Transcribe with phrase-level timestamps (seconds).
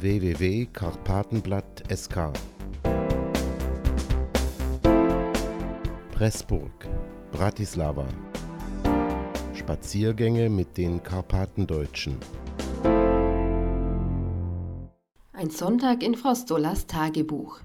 [0.00, 2.32] www.karpatenblatt.sk
[6.12, 6.70] Pressburg,
[7.32, 8.06] Bratislava
[9.54, 12.16] Spaziergänge mit den Karpatendeutschen
[15.34, 17.60] Ein Sonntag in Frau Stollas Tagebuch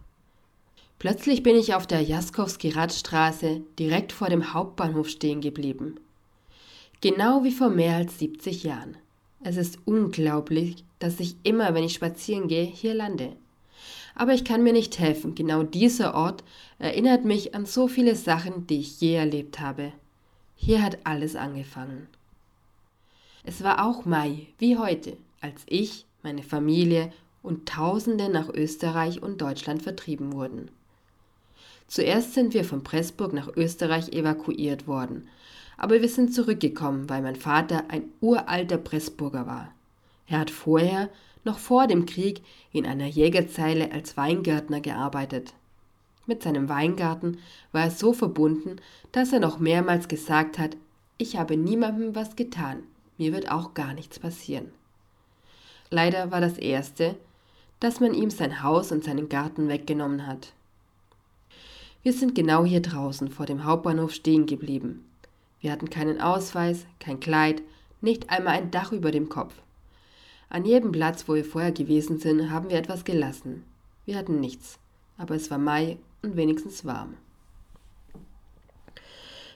[1.00, 6.02] Plötzlich bin ich auf der Jaskowski-Radstraße direkt vor dem Hauptbahnhof stehen geblieben.
[7.00, 8.98] Genau wie vor mehr als 70 Jahren.
[9.48, 13.34] Es ist unglaublich, dass ich immer, wenn ich spazieren gehe, hier lande.
[14.16, 15.36] Aber ich kann mir nicht helfen.
[15.36, 16.44] Genau dieser Ort
[16.80, 19.92] erinnert mich an so viele Sachen, die ich je erlebt habe.
[20.56, 22.08] Hier hat alles angefangen.
[23.44, 29.42] Es war auch Mai, wie heute, als ich, meine Familie und Tausende nach Österreich und
[29.42, 30.72] Deutschland vertrieben wurden.
[31.88, 35.28] Zuerst sind wir von Pressburg nach Österreich evakuiert worden,
[35.78, 39.74] aber wir sind zurückgekommen, weil mein Vater ein uralter Pressburger war.
[40.28, 41.10] Er hat vorher,
[41.44, 42.42] noch vor dem Krieg,
[42.72, 45.54] in einer Jägerzeile als Weingärtner gearbeitet.
[46.26, 47.38] Mit seinem Weingarten
[47.72, 48.78] war er so verbunden,
[49.12, 50.76] dass er noch mehrmals gesagt hat,
[51.18, 52.84] ich habe niemandem was getan,
[53.18, 54.72] mir wird auch gar nichts passieren.
[55.90, 57.16] Leider war das erste,
[57.80, 60.54] dass man ihm sein Haus und seinen Garten weggenommen hat.
[62.02, 65.06] Wir sind genau hier draußen vor dem Hauptbahnhof stehen geblieben.
[65.62, 67.62] Wir hatten keinen Ausweis, kein Kleid,
[68.02, 69.54] nicht einmal ein Dach über dem Kopf.
[70.50, 73.64] An jedem Platz, wo wir vorher gewesen sind, haben wir etwas gelassen.
[74.06, 74.78] Wir hatten nichts,
[75.18, 77.16] aber es war Mai und wenigstens warm.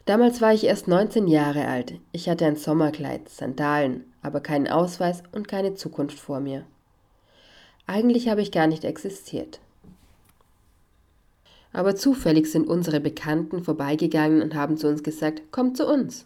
[0.06, 2.00] Damals war ich erst 19 Jahre alt.
[2.12, 6.66] Ich hatte ein Sommerkleid, Sandalen, aber keinen Ausweis und keine Zukunft vor mir.
[7.86, 9.60] Eigentlich habe ich gar nicht existiert
[11.72, 16.26] aber zufällig sind unsere Bekannten vorbeigegangen und haben zu uns gesagt, kommt zu uns.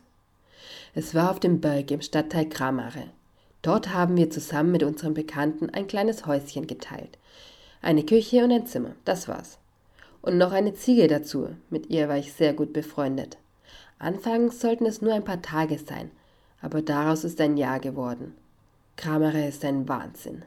[0.95, 3.05] Es war auf dem Berg im Stadtteil Kramare.
[3.61, 7.17] Dort haben wir zusammen mit unseren Bekannten ein kleines Häuschen geteilt.
[7.81, 9.57] Eine Küche und ein Zimmer, das war's.
[10.21, 13.37] Und noch eine Ziege dazu, mit ihr war ich sehr gut befreundet.
[13.99, 16.11] Anfangs sollten es nur ein paar Tage sein,
[16.61, 18.33] aber daraus ist ein Jahr geworden.
[18.95, 20.43] Kramare ist ein Wahnsinn.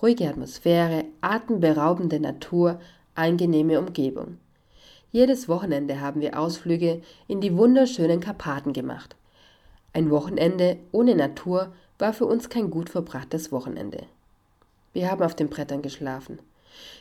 [0.00, 2.80] Ruhige Atmosphäre, atemberaubende Natur,
[3.18, 4.38] angenehme Umgebung.
[5.10, 9.16] Jedes Wochenende haben wir Ausflüge in die wunderschönen Karpaten gemacht.
[9.92, 14.04] Ein Wochenende ohne Natur war für uns kein gut verbrachtes Wochenende.
[14.92, 16.38] Wir haben auf den Brettern geschlafen.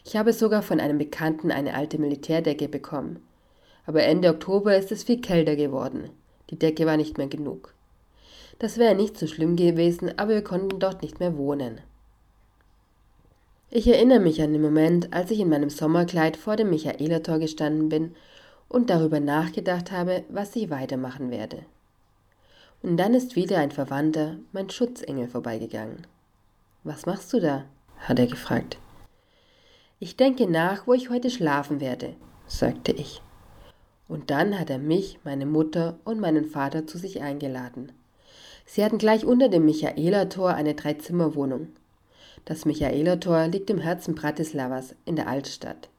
[0.05, 3.22] Ich habe sogar von einem Bekannten eine alte Militärdecke bekommen.
[3.85, 6.09] Aber Ende Oktober ist es viel kälter geworden.
[6.49, 7.73] Die Decke war nicht mehr genug.
[8.59, 11.81] Das wäre nicht so schlimm gewesen, aber wir konnten dort nicht mehr wohnen.
[13.69, 17.89] Ich erinnere mich an den Moment, als ich in meinem Sommerkleid vor dem Michaelertor gestanden
[17.89, 18.16] bin
[18.69, 21.66] und darüber nachgedacht habe, was ich weitermachen werde.
[22.81, 26.07] Und dann ist wieder ein Verwandter, mein Schutzengel, vorbeigegangen.
[26.85, 27.66] Was machst du da?
[28.00, 28.78] hat er gefragt.
[29.99, 33.22] Ich denke nach, wo ich heute schlafen werde, sagte ich.
[34.07, 37.91] Und dann hat er mich, meine Mutter und meinen Vater zu sich eingeladen.
[38.66, 41.69] Sie hatten gleich unter dem Michaelertor eine Dreizimmerwohnung.
[42.47, 45.90] Das Michaelertor liegt im Herzen Bratislavas in der Altstadt.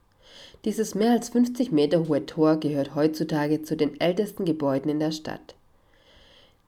[0.64, 5.12] Dieses mehr als 50 Meter hohe Tor gehört heutzutage zu den ältesten Gebäuden in der
[5.12, 5.56] Stadt.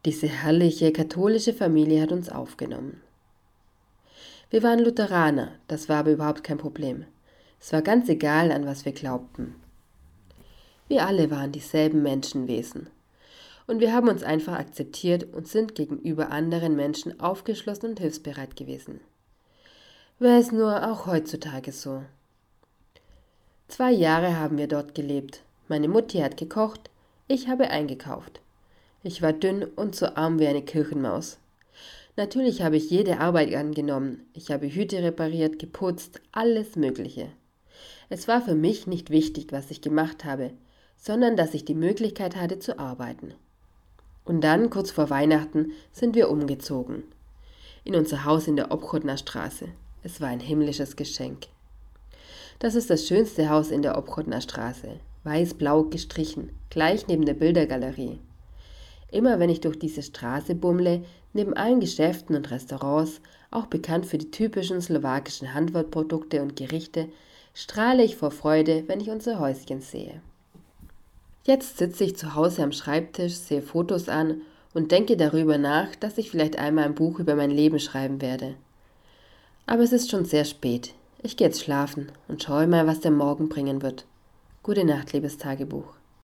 [0.05, 3.01] Diese herrliche katholische Familie hat uns aufgenommen.
[4.51, 7.07] Wir waren Lutheraner, das war aber überhaupt kein Problem.
[7.59, 9.55] Es war ganz egal, an was wir glaubten.
[10.89, 12.91] Wir alle waren dieselben Menschenwesen.
[13.67, 19.01] Und wir haben uns einfach akzeptiert und sind gegenüber anderen Menschen aufgeschlossen und hilfsbereit gewesen.
[20.23, 22.03] Wäre es nur auch heutzutage so.
[23.69, 25.41] Zwei Jahre haben wir dort gelebt.
[25.67, 26.91] Meine Mutti hat gekocht,
[27.27, 28.43] ich habe eingekauft.
[29.03, 31.39] Ich war dünn und so arm wie eine Kirchenmaus.
[32.17, 34.29] Natürlich habe ich jede Arbeit angenommen.
[34.35, 37.29] Ich habe Hüte repariert, geputzt, alles Mögliche.
[38.11, 40.51] Es war für mich nicht wichtig, was ich gemacht habe,
[40.99, 43.33] sondern dass ich die Möglichkeit hatte zu arbeiten.
[44.27, 47.05] Und dann, kurz vor Weihnachten, sind wir umgezogen.
[47.85, 49.69] In unser Haus in der Obchodner Straße.
[50.03, 51.47] Es war ein himmlisches Geschenk.
[52.59, 58.19] Das ist das schönste Haus in der Obchodner Straße, weiß-blau gestrichen, gleich neben der Bildergalerie.
[59.11, 63.21] Immer wenn ich durch diese Straße bummle, neben allen Geschäften und Restaurants,
[63.51, 67.09] auch bekannt für die typischen slowakischen Handwerkprodukte und Gerichte,
[67.55, 70.21] strahle ich vor Freude, wenn ich unser Häuschen sehe.
[71.45, 74.43] Jetzt sitze ich zu Hause am Schreibtisch, sehe Fotos an
[74.73, 78.55] und denke darüber nach, dass ich vielleicht einmal ein Buch über mein Leben schreiben werde.
[79.67, 80.95] Aber es ist schon sehr spät.
[81.23, 84.07] Ich gehe jetzt schlafen und schaue mal, was der Morgen bringen wird.
[84.63, 86.00] Gute Nacht, liebes Tagebuch.